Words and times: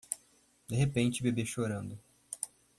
De 0.67 0.75
repente 0.75 1.21
bebê 1.21 1.45
chorando 1.45 1.95